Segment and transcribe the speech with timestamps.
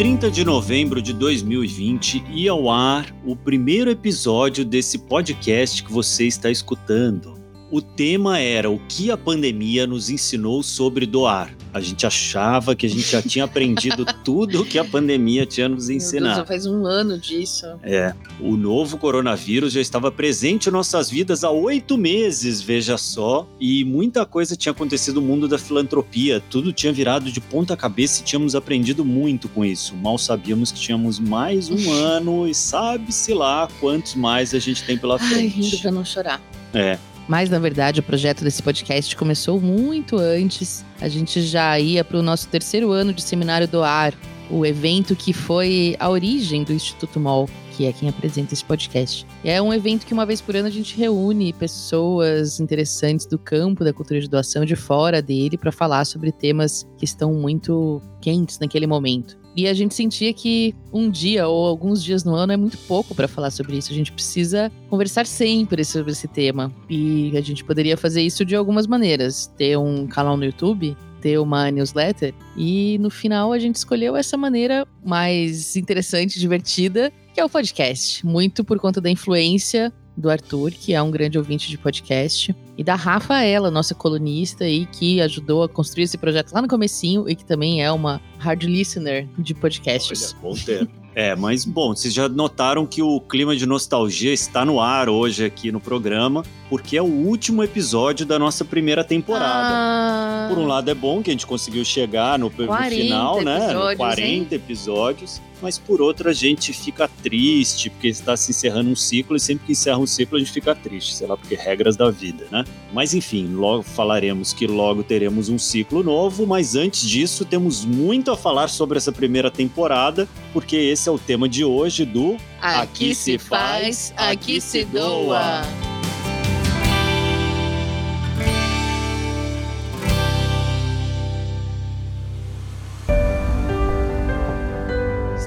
[0.00, 6.26] 30 de novembro de 2020 ia ao ar o primeiro episódio desse podcast que você
[6.26, 7.39] está escutando.
[7.70, 11.54] O tema era o que a pandemia nos ensinou sobre doar.
[11.72, 15.68] A gente achava que a gente já tinha aprendido tudo o que a pandemia tinha
[15.68, 16.36] nos ensinado.
[16.36, 17.66] Deus, faz um ano disso.
[17.84, 23.46] É, o novo coronavírus já estava presente em nossas vidas há oito meses, veja só,
[23.60, 26.42] e muita coisa tinha acontecido no mundo da filantropia.
[26.50, 29.94] Tudo tinha virado de ponta cabeça e tínhamos aprendido muito com isso.
[29.94, 34.98] Mal sabíamos que tínhamos mais um ano e sabe-se lá quantos mais a gente tem
[34.98, 35.34] pela frente.
[35.34, 36.40] Ai, rindo pra não chorar.
[36.74, 36.98] É,
[37.30, 40.84] Mas, na verdade, o projeto desse podcast começou muito antes.
[41.00, 44.12] A gente já ia para o nosso terceiro ano de Seminário do Ar,
[44.50, 49.24] o evento que foi a origem do Instituto MOL, que é quem apresenta esse podcast.
[49.44, 53.84] É um evento que uma vez por ano a gente reúne pessoas interessantes do campo
[53.84, 58.58] da cultura de doação de fora dele para falar sobre temas que estão muito quentes
[58.58, 59.39] naquele momento.
[59.56, 63.14] E a gente sentia que um dia ou alguns dias no ano é muito pouco
[63.14, 63.92] para falar sobre isso.
[63.92, 66.72] A gente precisa conversar sempre sobre esse tema.
[66.88, 69.52] E a gente poderia fazer isso de algumas maneiras.
[69.56, 72.34] Ter um canal no YouTube, ter uma newsletter.
[72.56, 78.24] E no final a gente escolheu essa maneira mais interessante, divertida, que é o podcast.
[78.24, 82.82] Muito por conta da influência do Arthur, que é um grande ouvinte de podcast, e
[82.82, 87.36] da Rafaela, nossa colunista aí, que ajudou a construir esse projeto lá no comecinho e
[87.36, 90.34] que também é uma hard listener de podcasts.
[90.42, 90.88] Olha, bom ter.
[91.14, 95.44] É, mas bom, vocês já notaram que o clima de nostalgia está no ar hoje
[95.44, 99.74] aqui no programa, porque é o último episódio da nossa primeira temporada.
[99.74, 103.42] Ah, Por um lado é bom que a gente conseguiu chegar no, no 40 final,
[103.42, 103.58] né?
[103.58, 105.42] No episódios, 40 episódios.
[105.60, 109.66] Mas por outro a gente fica triste, porque está se encerrando um ciclo, e sempre
[109.66, 112.64] que encerra um ciclo a gente fica triste, sei lá, porque regras da vida, né?
[112.94, 118.30] Mas enfim, logo falaremos que logo teremos um ciclo novo, mas antes disso temos muito
[118.30, 123.14] a falar sobre essa primeira temporada, porque esse é o tema de hoje do aqui
[123.14, 125.62] se faz, aqui se doa.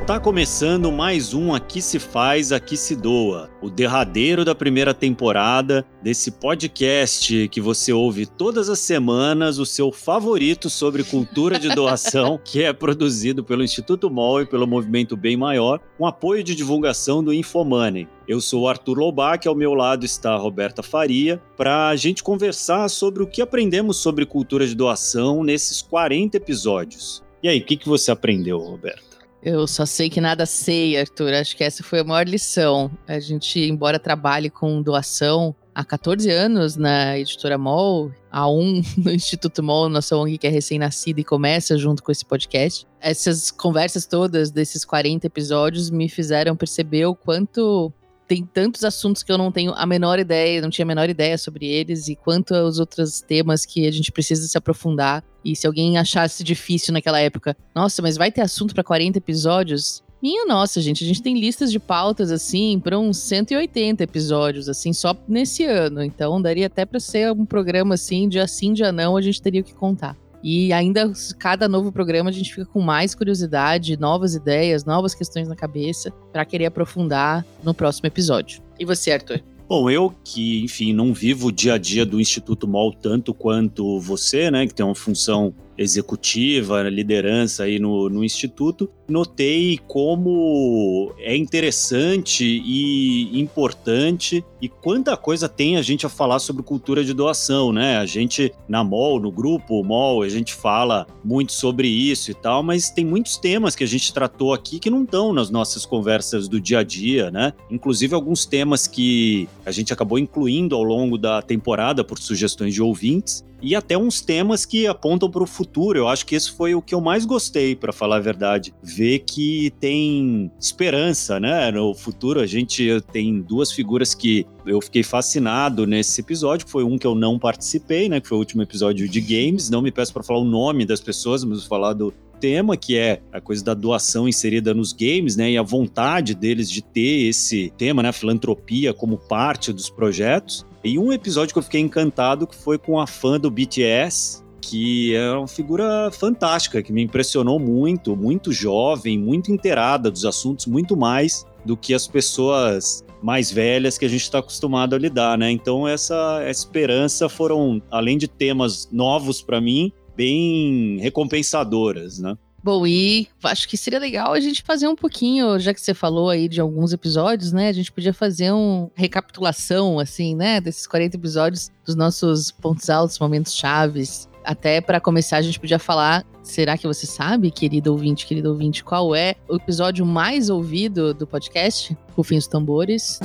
[0.04, 5.86] Está começando mais um Aqui se faz, aqui se doa, o derradeiro da primeira temporada
[6.02, 12.38] desse podcast que você ouve todas as semanas, o seu favorito sobre cultura de doação,
[12.44, 17.24] que é produzido pelo Instituto MOL e pelo Movimento Bem Maior, com apoio de divulgação
[17.24, 18.06] do Infomoney.
[18.28, 22.22] Eu sou o Arthur Lobac, ao meu lado está a Roberta Faria, para a gente
[22.22, 27.24] conversar sobre o que aprendemos sobre cultura de doação nesses 40 episódios.
[27.42, 29.13] E aí, o que, que você aprendeu, Roberta?
[29.46, 31.34] Eu só sei que nada sei, Arthur.
[31.34, 32.90] Acho que essa foi a maior lição.
[33.06, 39.12] A gente, embora trabalhe com doação há 14 anos na editora MOL, há um no
[39.12, 42.88] Instituto MOL, nossa ONG que é recém-nascida e começa junto com esse podcast.
[43.02, 47.92] Essas conversas todas desses 40 episódios me fizeram perceber o quanto
[48.28, 51.38] tem tantos assuntos que eu não tenho a menor ideia, não tinha a menor ideia
[51.38, 55.24] sobre eles, e quanto aos outros temas que a gente precisa se aprofundar.
[55.44, 60.04] E se alguém achasse difícil naquela época, nossa, mas vai ter assunto para 40 episódios?
[60.22, 64.94] Minha nossa, gente, a gente tem listas de pautas assim para uns 180 episódios assim
[64.94, 66.02] só nesse ano.
[66.02, 69.60] Então daria até para ser um programa assim, dia sim, dia não, a gente teria
[69.60, 70.16] o que contar.
[70.44, 75.48] E ainda cada novo programa a gente fica com mais curiosidade, novas ideias, novas questões
[75.48, 78.62] na cabeça para querer aprofundar no próximo episódio.
[78.78, 79.42] E você, Arthur?
[79.70, 84.00] Bom, eu que, enfim, não vivo o dia a dia do Instituto MOL tanto quanto
[84.00, 91.36] você, né, que tem uma função executiva, liderança aí no, no Instituto, notei como é
[91.36, 97.72] interessante e importante e quanta coisa tem a gente a falar sobre cultura de doação,
[97.72, 97.98] né?
[97.98, 102.64] A gente, na MOL, no grupo MOL, a gente fala muito sobre isso e tal,
[102.64, 106.48] mas tem muitos temas que a gente tratou aqui que não estão nas nossas conversas
[106.48, 107.54] do dia a dia, né?
[107.70, 112.82] Inclusive alguns temas que a gente acabou incluindo ao longo da temporada por sugestões de
[112.82, 115.98] ouvintes e até uns temas que apontam para o futuro.
[115.98, 118.74] Eu acho que esse foi o que eu mais gostei, para falar a verdade.
[118.84, 121.72] Ver que tem esperança, né?
[121.72, 126.68] No futuro, a gente tem duas figuras que eu fiquei fascinado nesse episódio.
[126.68, 128.20] Foi um que eu não participei, né?
[128.20, 129.70] Que foi o último episódio de games.
[129.70, 133.22] Não me peço para falar o nome das pessoas, mas falar do tema, que é
[133.32, 135.52] a coisa da doação inserida nos games, né?
[135.52, 138.10] E a vontade deles de ter esse tema, né?
[138.10, 140.66] A filantropia como parte dos projetos.
[140.84, 145.16] E um episódio que eu fiquei encantado que foi com a fã do BTS, que
[145.16, 150.98] é uma figura fantástica, que me impressionou muito, muito jovem, muito inteirada dos assuntos, muito
[150.98, 155.50] mais do que as pessoas mais velhas que a gente está acostumado a lidar, né?
[155.50, 162.38] Então essa, esperança foram, além de temas novos para mim, bem recompensadoras, né?
[162.64, 166.30] Bom, e acho que seria legal a gente fazer um pouquinho, já que você falou
[166.30, 167.68] aí de alguns episódios, né?
[167.68, 170.62] A gente podia fazer uma recapitulação, assim, né?
[170.62, 174.30] Desses 40 episódios, dos nossos pontos altos, momentos chaves.
[174.46, 176.26] Até para começar, a gente podia falar.
[176.42, 181.28] Será que você sabe, querido ouvinte, querido ouvinte, qual é o episódio mais ouvido do
[181.28, 181.98] podcast?
[182.16, 183.20] Rufem os tambores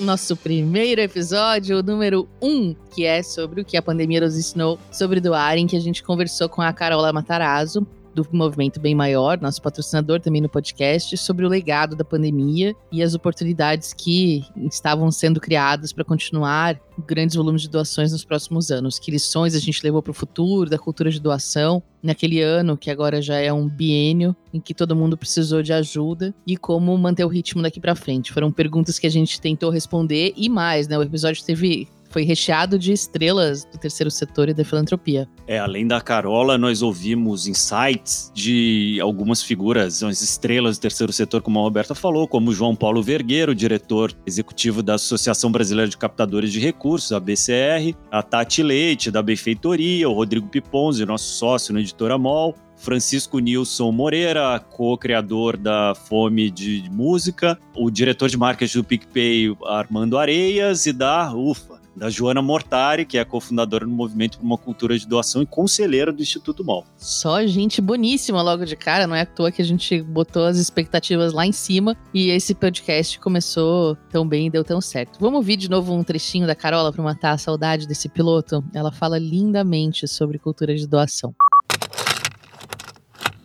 [0.00, 4.36] nosso primeiro episódio, o número 1, um, que é sobre o que a pandemia nos
[4.36, 8.94] ensinou sobre doar, em que a gente conversou com a Carola Matarazzo, do movimento Bem
[8.94, 14.42] Maior, nosso patrocinador também no podcast, sobre o legado da pandemia e as oportunidades que
[14.72, 18.98] estavam sendo criadas para continuar grandes volumes de doações nos próximos anos.
[18.98, 22.90] Que lições a gente levou para o futuro da cultura de doação naquele ano, que
[22.90, 27.24] agora já é um biênio, em que todo mundo precisou de ajuda, e como manter
[27.24, 28.32] o ritmo daqui para frente.
[28.32, 30.96] Foram perguntas que a gente tentou responder e mais, né?
[30.96, 35.28] O episódio teve foi recheado de estrelas do terceiro setor e da filantropia.
[35.46, 41.42] É, além da Carola, nós ouvimos insights de algumas figuras, as estrelas do terceiro setor,
[41.42, 46.50] como a Roberta falou, como João Paulo Vergueiro, diretor executivo da Associação Brasileira de Captadores
[46.50, 51.80] de Recursos, a BCR, a Tati Leite, da Benfeitoria, o Rodrigo Piponzi, nosso sócio na
[51.80, 58.84] editora MOL, Francisco Nilson Moreira, co-criador da Fome de Música, o diretor de marketing do
[58.84, 64.44] PicPay, Armando Areias, e da UFA, da Joana Mortari, que é cofundadora do Movimento por
[64.44, 66.84] uma Cultura de Doação e conselheira do Instituto MOL.
[66.96, 70.58] Só gente boníssima logo de cara, não é à toa que a gente botou as
[70.58, 75.18] expectativas lá em cima e esse podcast começou tão bem e deu tão certo.
[75.18, 78.62] Vamos ouvir de novo um trechinho da Carola para matar a saudade desse piloto?
[78.74, 81.34] Ela fala lindamente sobre cultura de doação.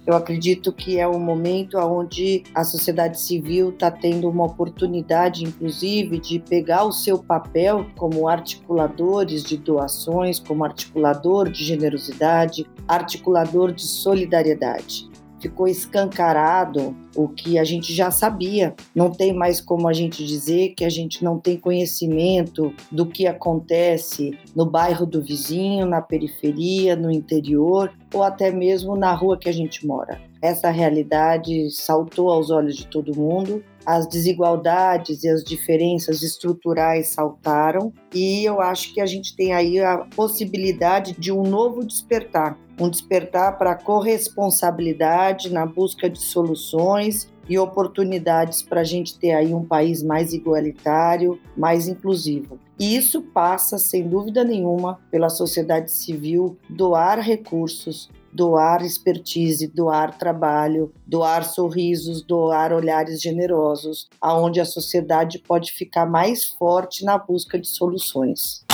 [0.05, 6.19] Eu acredito que é um momento onde a sociedade civil está tendo uma oportunidade, inclusive,
[6.19, 13.83] de pegar o seu papel como articuladores de doações, como articulador de generosidade, articulador de
[13.83, 15.10] solidariedade
[15.41, 18.75] ficou escancarado o que a gente já sabia.
[18.95, 23.27] Não tem mais como a gente dizer que a gente não tem conhecimento do que
[23.27, 29.49] acontece no bairro do vizinho, na periferia, no interior ou até mesmo na rua que
[29.49, 30.21] a gente mora.
[30.41, 37.91] Essa realidade saltou aos olhos de todo mundo as desigualdades e as diferenças estruturais saltaram
[38.13, 42.89] e eu acho que a gente tem aí a possibilidade de um novo despertar, um
[42.89, 49.63] despertar para corresponsabilidade na busca de soluções e oportunidades para a gente ter aí um
[49.63, 52.59] país mais igualitário, mais inclusivo.
[52.79, 60.91] E isso passa, sem dúvida nenhuma, pela sociedade civil doar recursos, doar expertise, doar trabalho,
[61.05, 67.67] doar sorrisos, doar olhares generosos, aonde a sociedade pode ficar mais forte na busca de
[67.67, 68.65] soluções.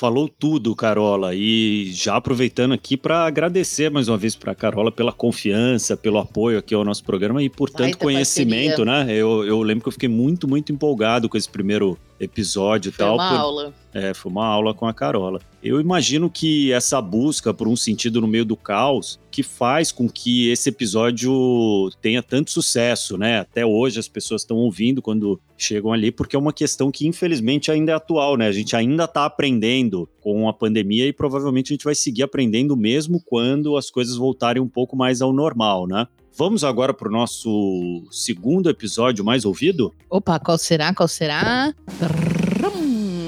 [0.00, 1.34] Falou tudo, Carola.
[1.34, 6.16] E já aproveitando aqui para agradecer mais uma vez para a Carola pela confiança, pelo
[6.16, 9.04] apoio aqui ao nosso programa e por tanto conhecimento, parceria.
[9.04, 9.12] né?
[9.12, 13.14] Eu, eu lembro que eu fiquei muito, muito empolgado com esse primeiro episódio e tal.
[13.14, 13.38] Uma por...
[13.38, 13.74] aula.
[13.92, 15.40] É, foi uma aula com a Carola.
[15.62, 20.08] Eu imagino que essa busca por um sentido no meio do caos que faz com
[20.08, 23.40] que esse episódio tenha tanto sucesso, né?
[23.40, 27.70] Até hoje as pessoas estão ouvindo quando chegam ali, porque é uma questão que infelizmente
[27.70, 28.46] ainda é atual, né?
[28.46, 32.76] A gente ainda está aprendendo com a pandemia e provavelmente a gente vai seguir aprendendo
[32.76, 36.06] mesmo quando as coisas voltarem um pouco mais ao normal, né?
[36.36, 39.94] Vamos agora para o nosso segundo episódio mais ouvido?
[40.08, 40.94] Opa, qual será?
[40.94, 41.74] Qual será?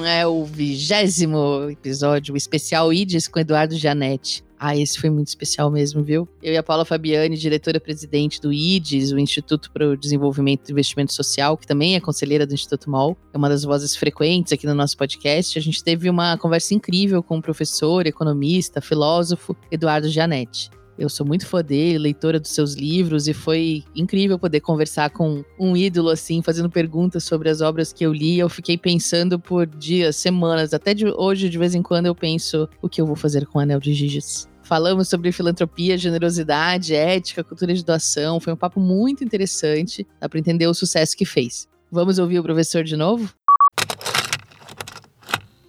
[0.05, 4.43] É o vigésimo episódio, o especial IDES com Eduardo Janete.
[4.59, 6.29] Ah, esse foi muito especial mesmo, viu?
[6.43, 11.13] Eu e a Paula Fabiani, diretora-presidente do IDES, o Instituto para o Desenvolvimento e Investimento
[11.13, 14.75] Social, que também é conselheira do Instituto MOL, é uma das vozes frequentes aqui no
[14.75, 15.59] nosso podcast.
[15.59, 20.71] A gente teve uma conversa incrível com o professor, economista, filósofo Eduardo Janete.
[20.99, 25.45] Eu sou muito fã dele, leitora dos seus livros, e foi incrível poder conversar com
[25.59, 28.39] um ídolo assim, fazendo perguntas sobre as obras que eu li.
[28.39, 32.69] Eu fiquei pensando por dias, semanas, até de hoje, de vez em quando, eu penso
[32.81, 34.49] o que eu vou fazer com o Anel de Giges.
[34.63, 38.39] Falamos sobre filantropia, generosidade, ética, cultura de doação.
[38.39, 40.07] Foi um papo muito interessante.
[40.21, 41.69] Dá para entender o sucesso que fez.
[41.91, 43.29] Vamos ouvir o professor de novo?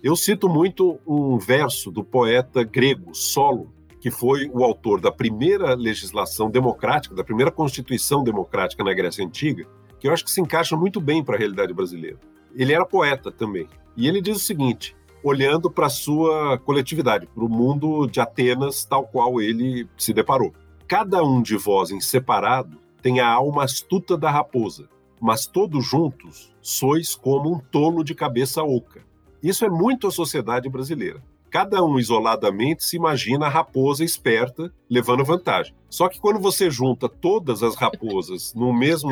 [0.03, 3.73] Eu cito muito um verso do poeta grego Solo,
[4.03, 9.65] que foi o autor da primeira legislação democrática, da primeira constituição democrática na Grécia Antiga,
[9.97, 12.19] que eu acho que se encaixa muito bem para a realidade brasileira.
[12.53, 13.65] Ele era poeta também.
[13.95, 14.93] E ele diz o seguinte,
[15.23, 20.53] olhando para a sua coletividade, para o mundo de Atenas tal qual ele se deparou.
[20.85, 24.89] Cada um de vós em separado tem a alma astuta da raposa,
[25.21, 29.05] mas todos juntos sois como um tolo de cabeça oca.
[29.41, 35.23] Isso é muito a sociedade brasileira Cada um isoladamente se imagina a raposa esperta levando
[35.23, 35.71] vantagem.
[35.87, 39.11] Só que quando você junta todas as raposas no mesmo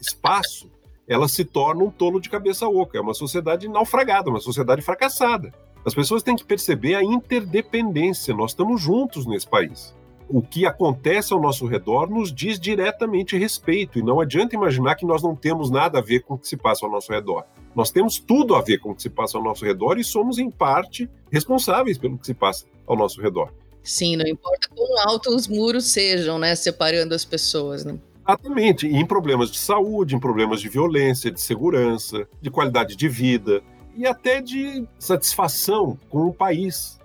[0.00, 0.70] espaço,
[1.08, 2.96] ela se torna um tolo de cabeça oca.
[2.96, 5.52] É uma sociedade naufragada, uma sociedade fracassada.
[5.84, 8.32] As pessoas têm que perceber a interdependência.
[8.32, 9.92] Nós estamos juntos nesse país.
[10.28, 15.04] O que acontece ao nosso redor nos diz diretamente respeito, e não adianta imaginar que
[15.04, 17.44] nós não temos nada a ver com o que se passa ao nosso redor.
[17.74, 20.38] Nós temos tudo a ver com o que se passa ao nosso redor e somos,
[20.38, 23.52] em parte, responsáveis pelo que se passa ao nosso redor.
[23.82, 27.98] Sim, não importa quão altos os muros sejam, né, separando as pessoas, né?
[28.26, 33.62] Exatamente, em problemas de saúde, em problemas de violência, de segurança, de qualidade de vida
[33.96, 37.00] e até de satisfação com o país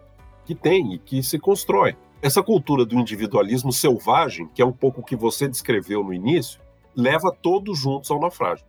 [0.46, 1.96] que tem e que se constrói.
[2.22, 6.60] Essa cultura do individualismo selvagem, que é um pouco o que você descreveu no início,
[6.96, 8.66] leva todos juntos ao naufrágio.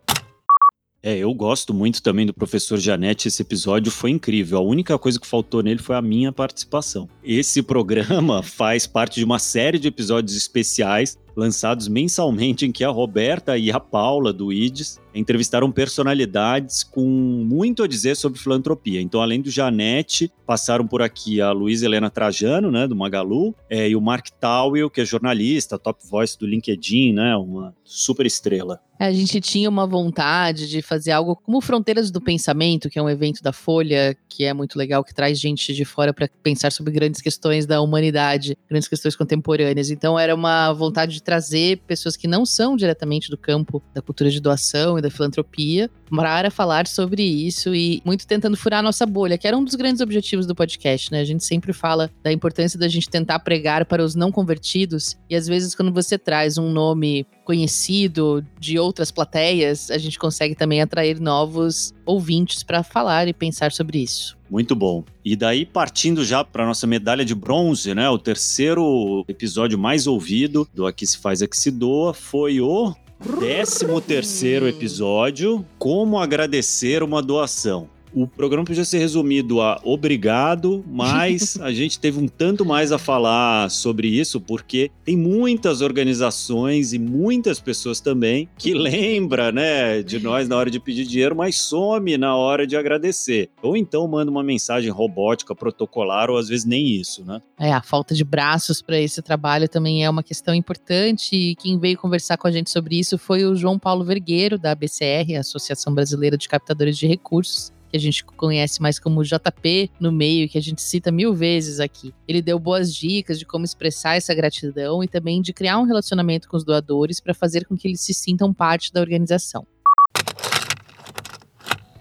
[1.03, 3.29] É, eu gosto muito também do professor Janete.
[3.29, 4.59] Esse episódio foi incrível.
[4.59, 7.09] A única coisa que faltou nele foi a minha participação.
[7.23, 12.91] Esse programa faz parte de uma série de episódios especiais lançados mensalmente em que a
[12.91, 19.01] Roberta e a Paula do IDES entrevistaram personalidades com muito a dizer sobre filantropia.
[19.01, 23.89] Então, além do Janete, passaram por aqui a Luísa Helena Trajano, né, do Magalu, é,
[23.89, 28.81] e o Mark Towell, que é jornalista, top voice do LinkedIn, né, uma super estrela.
[29.01, 33.03] É, a gente tinha uma vontade de fazer algo como Fronteiras do Pensamento, que é
[33.03, 36.73] um evento da Folha, que é muito legal, que traz gente de fora para pensar
[36.73, 39.91] sobre grandes questões da humanidade, grandes questões contemporâneas.
[39.91, 44.31] Então era uma vontade de trazer pessoas que não são diretamente do campo da cultura
[44.31, 49.05] de doação e da filantropia para falar sobre isso e muito tentando furar a nossa
[49.05, 51.21] bolha, que era um dos grandes objetivos do podcast, né?
[51.21, 55.37] A gente sempre fala da importância da gente tentar pregar para os não convertidos e
[55.37, 60.83] às vezes quando você traz um nome conhecido de outras plateias, a gente consegue também
[60.83, 64.37] atrair novos ouvintes para falar e pensar sobre isso.
[64.51, 65.05] Muito bom.
[65.25, 68.09] E daí, partindo já para nossa medalha de bronze, né?
[68.09, 72.95] O terceiro episódio mais ouvido do Aqui Se Faz, Aqui Se Doa foi o
[73.41, 77.89] décimo terceiro episódio, Como Agradecer uma Doação.
[78.13, 82.99] O programa podia ser resumido a obrigado, mas a gente teve um tanto mais a
[82.99, 90.19] falar sobre isso, porque tem muitas organizações e muitas pessoas também que lembra, né, de
[90.19, 93.51] nós na hora de pedir dinheiro, mas some na hora de agradecer.
[93.63, 97.41] Ou então manda uma mensagem robótica, protocolar, ou às vezes nem isso, né?
[97.59, 101.35] É, a falta de braços para esse trabalho também é uma questão importante.
[101.35, 104.73] E quem veio conversar com a gente sobre isso foi o João Paulo Vergueiro, da
[104.73, 110.13] ABCR, Associação Brasileira de Captadores de Recursos que a gente conhece mais como JP no
[110.13, 112.15] meio, que a gente cita mil vezes aqui.
[112.27, 116.49] Ele deu boas dicas de como expressar essa gratidão e também de criar um relacionamento
[116.49, 119.67] com os doadores para fazer com que eles se sintam parte da organização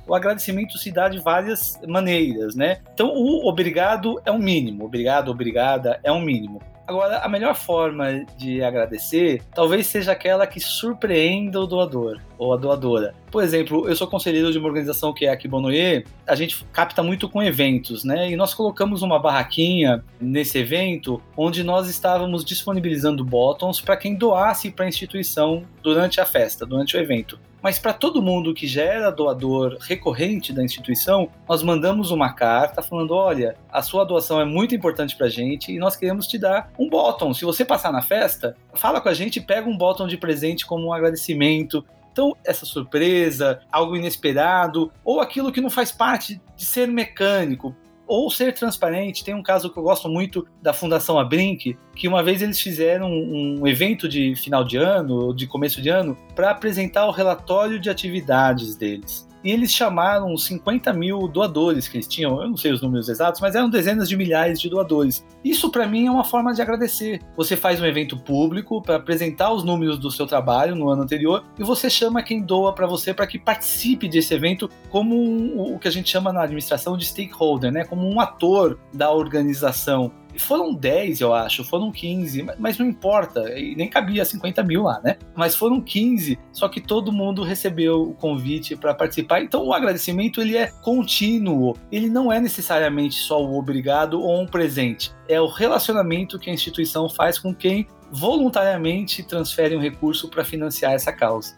[0.07, 2.79] o agradecimento se dá de várias maneiras, né?
[2.93, 6.61] Então, o obrigado é um mínimo, obrigado, obrigada é um mínimo.
[6.87, 12.57] Agora, a melhor forma de agradecer talvez seja aquela que surpreenda o doador ou a
[12.57, 13.13] doadora.
[13.29, 17.03] Por exemplo, eu sou conselheiro de uma organização que é a Kibonoye, a gente capta
[17.03, 18.31] muito com eventos, né?
[18.31, 24.71] E nós colocamos uma barraquinha nesse evento onde nós estávamos disponibilizando bottoms para quem doasse
[24.71, 27.37] para a instituição durante a festa, durante o evento.
[27.61, 32.81] Mas para todo mundo que já era doador recorrente da instituição, nós mandamos uma carta
[32.81, 36.37] falando: olha, a sua doação é muito importante para a gente e nós queremos te
[36.37, 37.33] dar um bottom.
[37.33, 40.65] Se você passar na festa, fala com a gente e pega um bottom de presente
[40.65, 41.83] como um agradecimento.
[42.11, 47.75] Então, essa surpresa, algo inesperado, ou aquilo que não faz parte de ser mecânico,
[48.07, 49.23] ou ser transparente.
[49.23, 53.11] Tem um caso que eu gosto muito da Fundação Abrink, que uma vez eles fizeram
[53.11, 57.89] um evento de final de ano, de começo de ano, para apresentar o relatório de
[57.89, 62.81] atividades deles e eles chamaram 50 mil doadores que eles tinham, eu não sei os
[62.81, 65.25] números exatos, mas eram dezenas de milhares de doadores.
[65.41, 67.21] Isso para mim é uma forma de agradecer.
[67.37, 71.45] Você faz um evento público para apresentar os números do seu trabalho no ano anterior
[71.57, 75.79] e você chama quem doa para você para que participe desse evento como um, o
[75.79, 77.85] que a gente chama na administração de stakeholder, né?
[77.85, 80.11] como um ator da organização.
[80.37, 85.17] Foram 10, eu acho, foram 15, mas não importa, nem cabia 50 mil lá, né?
[85.35, 89.41] Mas foram 15, só que todo mundo recebeu o convite para participar.
[89.41, 94.45] Então o agradecimento ele é contínuo, ele não é necessariamente só o obrigado ou um
[94.45, 100.43] presente, é o relacionamento que a instituição faz com quem voluntariamente transfere um recurso para
[100.43, 101.55] financiar essa causa.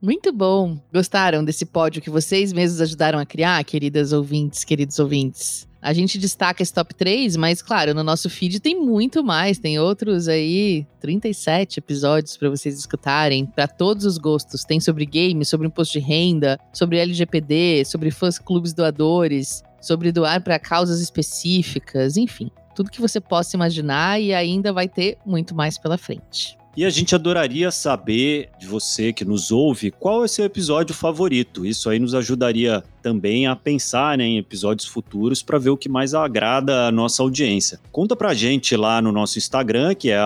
[0.00, 0.78] Muito bom.
[0.92, 5.66] Gostaram desse pódio que vocês mesmos ajudaram a criar, queridas ouvintes, queridos ouvintes?
[5.86, 9.56] A gente destaca esse top 3, mas claro, no nosso feed tem muito mais.
[9.56, 14.64] Tem outros aí, 37 episódios para vocês escutarem, para todos os gostos.
[14.64, 20.42] Tem sobre games, sobre imposto de renda, sobre LGPD, sobre fãs clubes doadores, sobre doar
[20.42, 22.50] para causas específicas, enfim.
[22.74, 26.58] Tudo que você possa imaginar e ainda vai ter muito mais pela frente.
[26.76, 31.64] E a gente adoraria saber de você que nos ouve qual é seu episódio favorito.
[31.64, 35.88] Isso aí nos ajudaria também a pensar né, em episódios futuros para ver o que
[35.88, 37.78] mais agrada a nossa audiência.
[37.92, 40.18] Conta pra gente lá no nosso Instagram, que é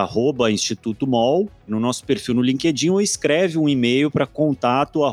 [0.50, 5.04] Instituto Mol, no nosso perfil no LinkedIn, ou escreve um e-mail para contato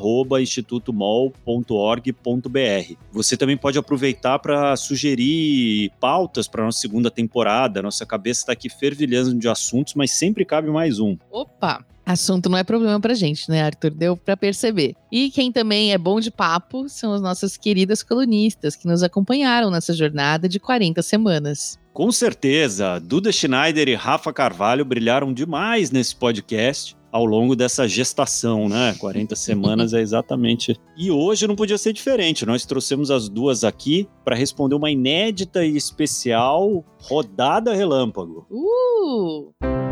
[0.42, 2.96] institutomol.org.br.
[3.12, 7.82] Você também pode aproveitar para sugerir pautas para nossa segunda temporada.
[7.82, 11.18] Nossa cabeça está aqui fervilhando de assuntos, mas sempre cabe mais um.
[11.32, 11.86] Opa!
[12.06, 13.92] Assunto não é problema pra gente, né, Arthur?
[13.92, 14.96] Deu pra perceber.
[15.12, 19.70] E quem também é bom de papo são as nossas queridas colunistas que nos acompanharam
[19.70, 21.78] nessa jornada de 40 semanas.
[21.94, 28.70] Com certeza, Duda Schneider e Rafa Carvalho brilharam demais nesse podcast ao longo dessa gestação,
[28.70, 28.96] né?
[29.00, 30.80] 40 semanas é exatamente.
[30.96, 32.46] E hoje não podia ser diferente.
[32.46, 38.46] Nós trouxemos as duas aqui para responder uma inédita e especial rodada relâmpago.
[38.50, 39.87] Uh!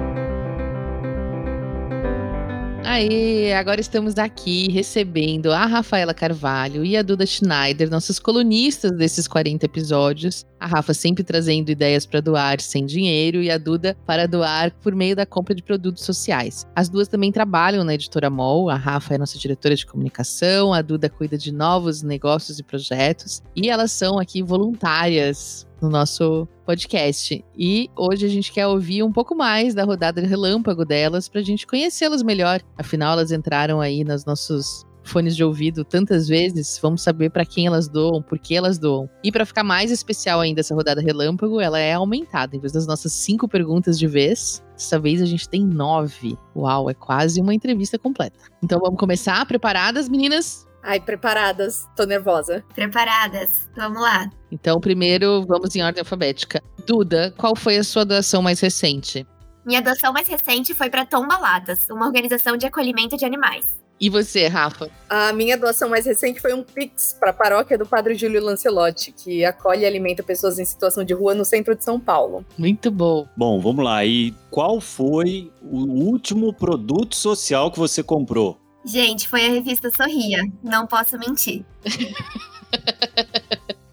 [2.95, 9.27] Aí, agora estamos aqui recebendo a Rafaela Carvalho e a Duda Schneider, nossas colunistas desses
[9.27, 10.45] 40 episódios.
[10.57, 14.95] A Rafa sempre trazendo ideias para doar sem dinheiro e a Duda para doar por
[14.95, 16.65] meio da compra de produtos sociais.
[16.73, 18.69] As duas também trabalham na editora MOL.
[18.69, 23.43] A Rafa é nossa diretora de comunicação, a Duda cuida de novos negócios e projetos.
[23.57, 27.43] E elas são aqui voluntárias no nosso podcast.
[27.57, 31.41] E hoje a gente quer ouvir um pouco mais da rodada de relâmpago delas para
[31.41, 32.61] a gente conhecê-las melhor.
[32.77, 37.67] Afinal, elas entraram aí nos nossos fones de ouvido tantas vezes, vamos saber para quem
[37.67, 39.07] elas doam, por que elas doam.
[39.23, 42.55] E para ficar mais especial ainda essa rodada relâmpago, ela é aumentada.
[42.55, 46.35] Em vez das nossas cinco perguntas de vez, dessa vez a gente tem nove.
[46.55, 48.39] Uau, é quase uma entrevista completa.
[48.63, 49.45] Então vamos começar?
[49.45, 50.65] Preparadas, meninas?
[50.87, 51.87] Ai, preparadas.
[51.95, 52.63] Tô nervosa.
[52.75, 53.67] Preparadas.
[53.75, 54.29] Vamos lá.
[54.51, 56.61] Então, primeiro, vamos em ordem alfabética.
[56.85, 59.25] Duda, qual foi a sua doação mais recente?
[59.65, 63.65] Minha doação mais recente foi para Tombalatas, uma organização de acolhimento de animais.
[63.99, 64.91] E você, Rafa?
[65.09, 69.11] A minha doação mais recente foi um Pix para a paróquia do Padre Júlio Lancelotti,
[69.11, 72.45] que acolhe e alimenta pessoas em situação de rua no centro de São Paulo.
[72.57, 73.25] Muito bom.
[73.35, 74.05] Bom, vamos lá.
[74.05, 78.59] E qual foi o último produto social que você comprou?
[78.85, 80.43] Gente, foi a revista Sorria.
[80.63, 81.65] Não posso mentir.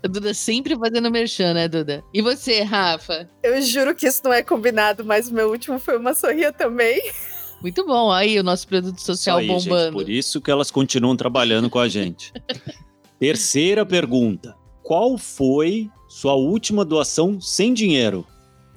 [0.05, 2.03] A Duda sempre fazendo merchan, né, Duda?
[2.13, 3.31] E você, Rafa?
[3.41, 7.01] Eu juro que isso não é combinado, mas o meu último foi uma sorria também.
[7.63, 8.11] Muito bom.
[8.11, 9.85] Aí, o nosso produto social aí, bombando.
[9.85, 12.33] Gente, por isso que elas continuam trabalhando com a gente.
[13.21, 14.57] Terceira pergunta.
[14.83, 18.27] Qual foi sua última doação sem dinheiro?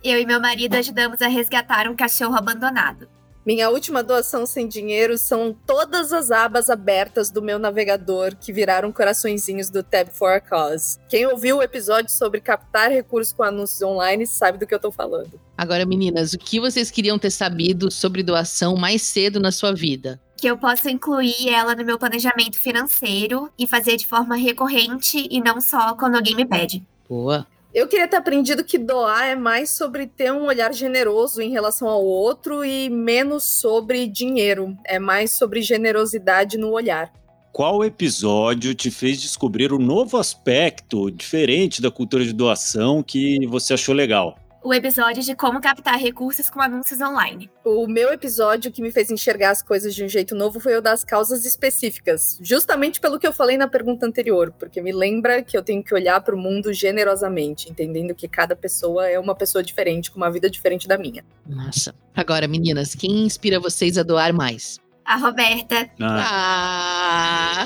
[0.04, 3.10] Eu e meu marido ajudamos a resgatar um cachorro abandonado.
[3.46, 8.92] Minha última doação sem dinheiro são todas as abas abertas do meu navegador que viraram
[8.92, 10.98] coraçõezinhos do Tab for a Cause.
[11.08, 14.92] Quem ouviu o episódio sobre captar recursos com anúncios online sabe do que eu tô
[14.92, 15.40] falando.
[15.56, 20.20] Agora, meninas, o que vocês queriam ter sabido sobre doação mais cedo na sua vida?
[20.36, 25.40] Que eu possa incluir ela no meu planejamento financeiro e fazer de forma recorrente e
[25.40, 26.84] não só quando alguém me pede.
[27.08, 27.46] Boa.
[27.76, 31.90] Eu queria ter aprendido que doar é mais sobre ter um olhar generoso em relação
[31.90, 34.78] ao outro e menos sobre dinheiro.
[34.86, 37.12] É mais sobre generosidade no olhar.
[37.52, 43.74] Qual episódio te fez descobrir um novo aspecto diferente da cultura de doação que você
[43.74, 44.38] achou legal?
[44.66, 47.52] O episódio de como captar recursos com anúncios online.
[47.64, 50.82] O meu episódio que me fez enxergar as coisas de um jeito novo foi o
[50.82, 55.56] das causas específicas, justamente pelo que eu falei na pergunta anterior, porque me lembra que
[55.56, 59.64] eu tenho que olhar para o mundo generosamente, entendendo que cada pessoa é uma pessoa
[59.64, 61.24] diferente, com uma vida diferente da minha.
[61.46, 61.94] Nossa.
[62.16, 64.80] Agora, meninas, quem inspira vocês a doar mais?
[65.06, 65.92] A Roberta.
[66.02, 67.64] Ah.
[67.64, 67.66] ah.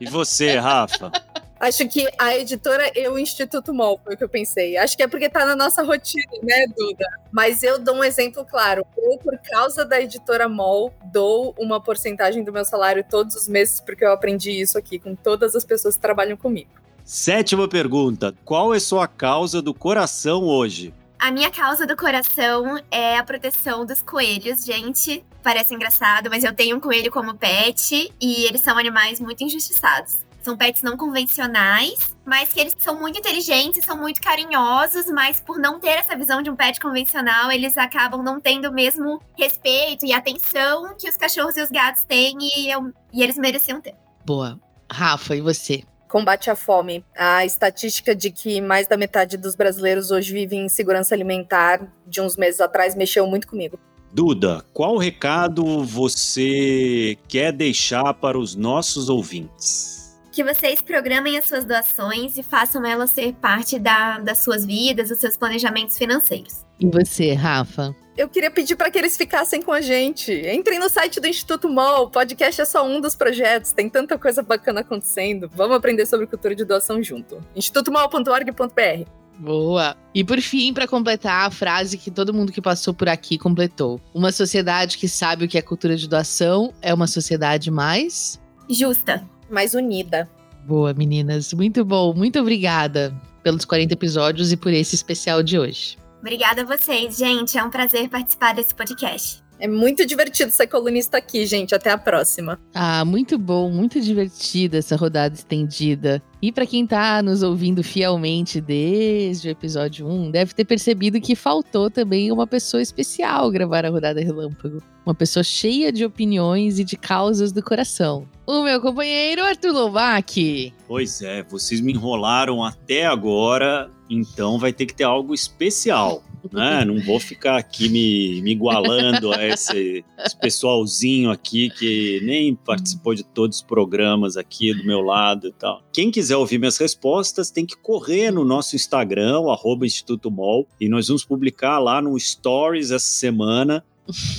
[0.00, 1.12] e você, Rafa?
[1.60, 4.78] Acho que a editora e o Instituto MOL foi o que eu pensei.
[4.78, 7.04] Acho que é porque tá na nossa rotina, né, Duda?
[7.30, 8.82] Mas eu dou um exemplo claro.
[8.96, 13.78] Eu, por causa da editora MOL, dou uma porcentagem do meu salário todos os meses,
[13.78, 16.70] porque eu aprendi isso aqui com todas as pessoas que trabalham comigo.
[17.04, 20.94] Sétima pergunta: qual é sua causa do coração hoje?
[21.18, 25.22] A minha causa do coração é a proteção dos coelhos, gente.
[25.42, 30.29] Parece engraçado, mas eu tenho um coelho como pet e eles são animais muito injustiçados.
[30.42, 35.58] São pets não convencionais, mas que eles são muito inteligentes, são muito carinhosos, mas por
[35.58, 40.06] não ter essa visão de um pet convencional, eles acabam não tendo o mesmo respeito
[40.06, 43.94] e atenção que os cachorros e os gatos têm e, eu, e eles mereciam ter.
[44.24, 44.58] Boa.
[44.90, 45.84] Rafa, e você?
[46.10, 47.04] combate à fome.
[47.16, 52.20] A estatística de que mais da metade dos brasileiros hoje vivem em segurança alimentar de
[52.20, 53.78] uns meses atrás mexeu muito comigo.
[54.12, 59.99] Duda, qual recado você quer deixar para os nossos ouvintes?
[60.32, 65.08] Que vocês programem as suas doações e façam elas ser parte da, das suas vidas,
[65.08, 66.64] dos seus planejamentos financeiros.
[66.78, 67.94] E você, Rafa?
[68.16, 70.32] Eu queria pedir para que eles ficassem com a gente.
[70.32, 72.04] Entrem no site do Instituto MOL.
[72.04, 73.72] O podcast é só um dos projetos.
[73.72, 75.50] Tem tanta coisa bacana acontecendo.
[75.54, 77.42] Vamos aprender sobre cultura de doação junto.
[77.56, 79.08] institutomol.org.br.
[79.38, 79.96] Boa!
[80.14, 83.98] E por fim, para completar a frase que todo mundo que passou por aqui completou:
[84.12, 88.38] Uma sociedade que sabe o que é cultura de doação é uma sociedade mais
[88.68, 90.28] justa, mais unida.
[90.66, 91.52] Boa, meninas.
[91.52, 92.14] Muito bom.
[92.14, 95.98] Muito obrigada pelos 40 episódios e por esse especial de hoje.
[96.20, 97.56] Obrigada a vocês, gente.
[97.56, 99.42] É um prazer participar desse podcast.
[99.60, 101.74] É muito divertido ser colunista aqui, gente.
[101.74, 102.58] Até a próxima.
[102.74, 106.22] Ah, muito bom, muito divertida essa rodada estendida.
[106.40, 111.36] E para quem tá nos ouvindo fielmente desde o episódio 1, deve ter percebido que
[111.36, 114.82] faltou também uma pessoa especial gravar a rodada Relâmpago.
[115.04, 118.26] Uma pessoa cheia de opiniões e de causas do coração.
[118.46, 120.72] O meu companheiro Arthur Lovac.
[120.88, 126.84] Pois é, vocês me enrolaram até agora, então vai ter que ter algo especial né?
[126.86, 133.14] Não vou ficar aqui me, me igualando a esse, esse, pessoalzinho aqui que nem participou
[133.14, 135.82] de todos os programas aqui do meu lado e tal.
[135.92, 140.88] Quem quiser ouvir minhas respostas tem que correr no nosso Instagram, o Instituto Mol, e
[140.88, 143.84] nós vamos publicar lá no Stories essa semana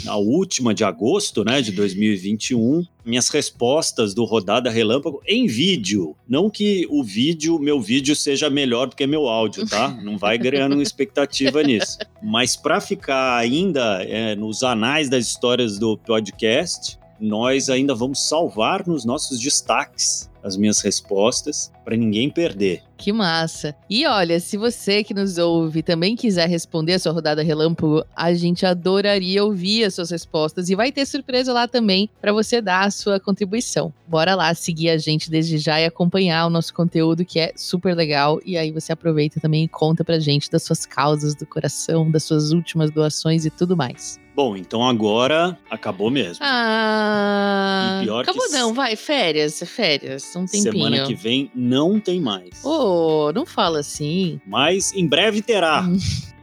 [0.08, 6.16] a última de agosto, né, de 2021, minhas respostas do Rodada Relâmpago em vídeo.
[6.28, 9.90] Não que o vídeo, meu vídeo seja melhor do que meu áudio, tá?
[10.04, 11.98] Não vai ganhando expectativa nisso.
[12.22, 18.86] Mas para ficar ainda é, nos anais das histórias do podcast, nós ainda vamos salvar
[18.88, 22.84] nos nossos destaques as minhas respostas para ninguém perder.
[22.98, 23.76] Que massa!
[23.90, 28.32] E olha, se você que nos ouve também quiser responder a sua rodada relâmpago, a
[28.34, 32.86] gente adoraria ouvir as suas respostas e vai ter surpresa lá também para você dar
[32.86, 33.92] a sua contribuição.
[34.08, 37.96] Bora lá seguir a gente desde já e acompanhar o nosso conteúdo que é super
[37.96, 42.10] legal e aí você aproveita também e conta pra gente das suas causas do coração,
[42.10, 44.20] das suas últimas doações e tudo mais.
[44.42, 46.44] Bom, então agora acabou mesmo.
[46.44, 48.00] Ah.
[48.02, 50.74] Pior acabou que não, vai, férias, férias, um tempinho.
[50.74, 52.50] Semana que vem não tem mais.
[52.66, 54.42] Ô, oh, não fala assim.
[54.44, 55.86] Mas em breve terá.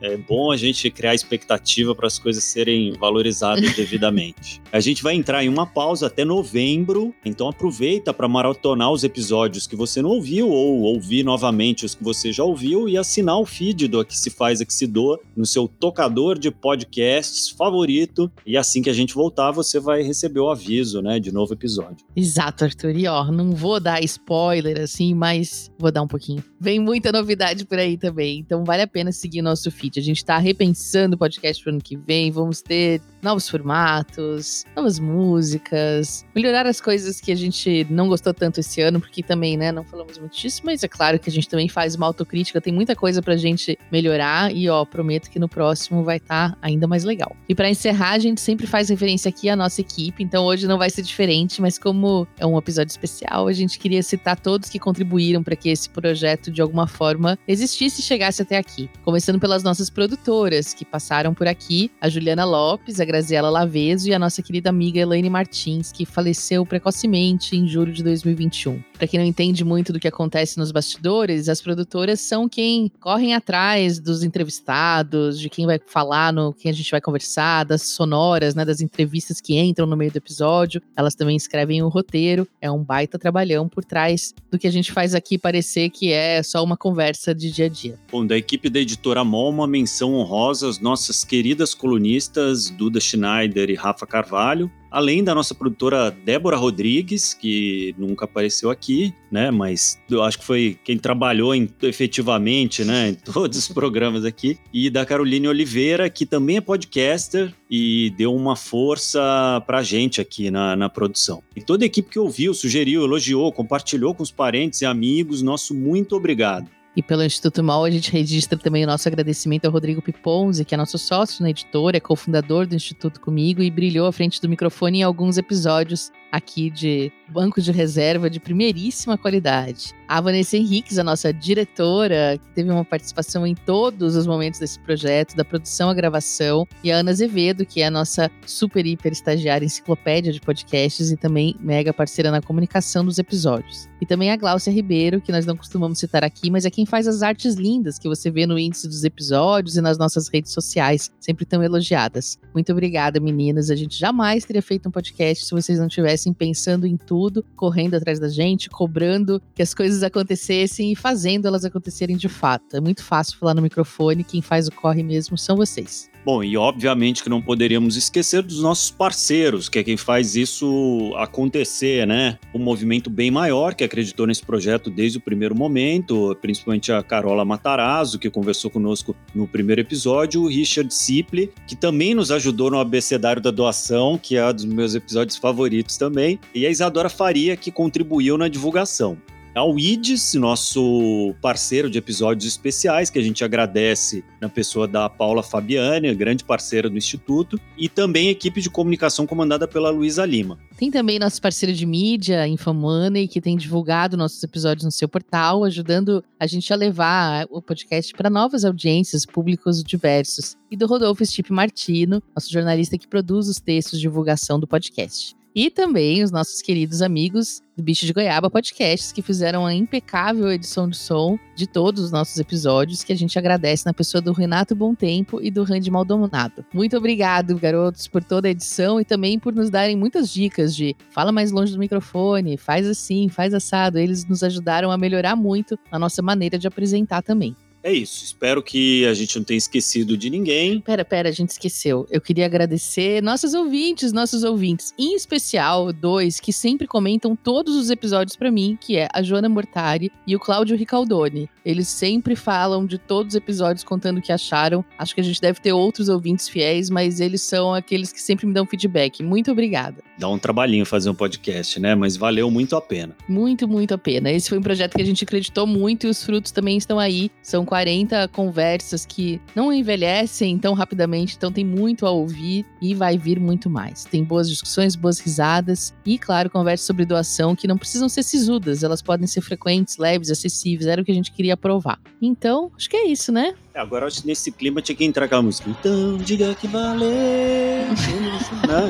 [0.00, 4.60] É bom a gente criar expectativa para as coisas serem valorizadas devidamente.
[4.70, 9.66] A gente vai entrar em uma pausa até novembro, então aproveita para maratonar os episódios
[9.66, 13.46] que você não ouviu ou ouvir novamente os que você já ouviu e assinar o
[13.46, 18.30] feed do Aqui Se Faz, Aqui Se Doa no seu tocador de podcasts favorito.
[18.46, 22.06] E assim que a gente voltar, você vai receber o aviso, né, de novo episódio.
[22.14, 22.94] Exato, Arthur.
[22.94, 26.44] E ó, não vou dar spoiler assim, mas vou dar um pouquinho.
[26.60, 29.87] Vem muita novidade por aí também, então vale a pena seguir nosso feed.
[29.96, 32.30] A gente está repensando o podcast para o ano que vem.
[32.30, 38.60] Vamos ter novos formatos, novas músicas, melhorar as coisas que a gente não gostou tanto
[38.60, 41.48] esse ano, porque também, né, não falamos muito disso, mas é claro que a gente
[41.48, 45.48] também faz uma autocrítica, tem muita coisa pra gente melhorar e, ó, prometo que no
[45.48, 47.36] próximo vai estar tá ainda mais legal.
[47.48, 50.78] E para encerrar, a gente sempre faz referência aqui à nossa equipe, então hoje não
[50.78, 54.78] vai ser diferente, mas como é um episódio especial, a gente queria citar todos que
[54.78, 58.88] contribuíram para que esse projeto de alguma forma existisse e chegasse até aqui.
[59.04, 64.12] Começando pelas nossas produtoras que passaram por aqui, a Juliana Lopes, a Graziela Laveso e
[64.12, 68.82] a nossa querida amiga Elaine Martins, que faleceu precocemente em julho de 2021.
[68.98, 73.32] Para quem não entende muito do que acontece nos bastidores, as produtoras são quem correm
[73.32, 78.56] atrás dos entrevistados, de quem vai falar, no quem a gente vai conversar, das sonoras,
[78.56, 80.82] né, das entrevistas que entram no meio do episódio.
[80.96, 82.48] Elas também escrevem o roteiro.
[82.60, 86.42] É um baita trabalhão por trás do que a gente faz aqui parecer que é
[86.42, 87.96] só uma conversa de dia a dia.
[88.10, 93.70] Bom, da equipe da editora Mol, uma menção honrosa às nossas queridas colunistas Duda Schneider
[93.70, 99.50] e Rafa Carvalho, além da nossa produtora Débora Rodrigues, que nunca apareceu aqui, né?
[99.50, 104.58] Mas eu acho que foi quem trabalhou em, efetivamente, né, em todos os programas aqui,
[104.72, 110.50] e da Caroline Oliveira, que também é podcaster e deu uma força pra gente aqui
[110.50, 111.42] na, na produção.
[111.54, 115.74] E toda a equipe que ouviu, sugeriu, elogiou, compartilhou com os parentes e amigos, nosso
[115.74, 116.77] muito obrigado.
[116.98, 120.74] E pelo Instituto MOL, a gente registra também o nosso agradecimento ao Rodrigo Piponzi, que
[120.74, 124.48] é nosso sócio na editora, é cofundador do Instituto comigo e brilhou à frente do
[124.48, 129.94] microfone em alguns episódios aqui de banco de reserva de primeiríssima qualidade.
[130.06, 134.78] A Vanessa Henriques, a nossa diretora, que teve uma participação em todos os momentos desse
[134.80, 139.12] projeto, da produção à gravação, e a Ana Azevedo, que é a nossa super hiper
[139.12, 143.88] estagiária enciclopédia de podcasts e também mega parceira na comunicação dos episódios.
[144.00, 147.06] E também a Gláucia Ribeiro, que nós não costumamos citar aqui, mas é quem faz
[147.06, 151.10] as artes lindas que você vê no índice dos episódios e nas nossas redes sociais,
[151.20, 152.38] sempre tão elogiadas.
[152.54, 153.70] Muito obrigada, meninas.
[153.70, 157.94] A gente jamais teria feito um podcast se vocês não estivessem pensando em tudo, correndo
[157.94, 162.76] atrás da gente, cobrando que as coisas acontecessem e fazendo elas acontecerem de fato.
[162.76, 166.10] É muito fácil falar no microfone, quem faz o corre mesmo são vocês.
[166.28, 171.14] Bom, e obviamente que não poderíamos esquecer dos nossos parceiros, que é quem faz isso
[171.16, 172.38] acontecer, né?
[172.54, 177.46] Um movimento bem maior que acreditou nesse projeto desde o primeiro momento, principalmente a Carola
[177.46, 182.78] Matarazzo, que conversou conosco no primeiro episódio, o Richard Siple, que também nos ajudou no
[182.78, 187.56] abecedário da doação, que é um dos meus episódios favoritos também, e a Isadora Faria,
[187.56, 189.16] que contribuiu na divulgação
[189.58, 195.42] ao IDES, nosso parceiro de episódios especiais, que a gente agradece na pessoa da Paula
[195.42, 200.58] Fabiani, grande parceira do Instituto, e também equipe de comunicação comandada pela Luísa Lima.
[200.76, 205.64] Tem também nosso parceiro de mídia, Infomoney, que tem divulgado nossos episódios no seu portal,
[205.64, 210.56] ajudando a gente a levar o podcast para novas audiências, públicos diversos.
[210.70, 215.37] E do Rodolfo Stipe Martino, nosso jornalista que produz os textos de divulgação do podcast.
[215.58, 220.52] E também os nossos queridos amigos do Bicho de Goiaba Podcasts, que fizeram a impecável
[220.52, 224.32] edição de som de todos os nossos episódios, que a gente agradece na pessoa do
[224.32, 226.64] Renato Bom Tempo e do Randy Maldonado.
[226.72, 230.94] Muito obrigado, garotos, por toda a edição e também por nos darem muitas dicas de
[231.10, 233.98] fala mais longe do microfone, faz assim, faz assado.
[233.98, 237.56] Eles nos ajudaram a melhorar muito a nossa maneira de apresentar também.
[237.82, 238.24] É isso.
[238.24, 240.80] Espero que a gente não tenha esquecido de ninguém.
[240.80, 242.06] Pera, pera, a gente esqueceu.
[242.10, 247.90] Eu queria agradecer nossos ouvintes, nossos ouvintes, em especial dois que sempre comentam todos os
[247.90, 251.48] episódios para mim, que é a Joana Mortari e o Cláudio Ricaldoni.
[251.64, 254.84] Eles sempre falam de todos os episódios contando o que acharam.
[254.98, 258.46] Acho que a gente deve ter outros ouvintes fiéis, mas eles são aqueles que sempre
[258.46, 259.22] me dão feedback.
[259.22, 260.02] Muito obrigada.
[260.18, 261.94] Dá um trabalhinho fazer um podcast, né?
[261.94, 263.14] Mas valeu muito a pena.
[263.28, 264.32] Muito, muito a pena.
[264.32, 267.30] Esse foi um projeto que a gente acreditou muito e os frutos também estão aí.
[267.42, 273.18] São 40 conversas que não envelhecem tão rapidamente, então tem muito a ouvir e vai
[273.18, 274.04] vir muito mais.
[274.04, 278.82] Tem boas discussões, boas risadas e, claro, conversas sobre doação que não precisam ser sisudas,
[278.82, 282.00] elas podem ser frequentes, leves, acessíveis, era o que a gente queria provar.
[282.22, 283.54] Então, acho que é isso, né?
[283.74, 285.68] É, agora acho que nesse clima tinha que entrar aquela música.
[285.68, 287.04] Então, diga que valeu.
[288.66, 288.88] Não,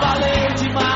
[0.00, 0.95] valeu demais.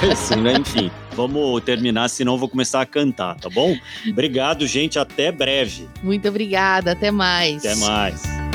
[0.10, 0.54] Assim, né?
[0.58, 3.76] Enfim, vamos terminar, senão eu vou começar a cantar, tá bom?
[4.08, 4.98] Obrigado, gente.
[4.98, 5.88] Até breve.
[6.02, 6.92] Muito obrigada.
[6.92, 7.64] Até mais.
[7.64, 8.49] Até mais.